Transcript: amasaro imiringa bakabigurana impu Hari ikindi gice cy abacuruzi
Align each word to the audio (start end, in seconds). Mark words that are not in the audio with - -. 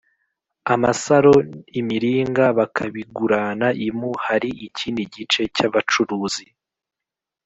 amasaro 0.73 1.33
imiringa 1.79 2.45
bakabigurana 2.57 3.67
impu 3.85 4.11
Hari 4.25 4.49
ikindi 4.67 5.01
gice 5.13 5.41
cy 5.55 5.61
abacuruzi 5.67 6.45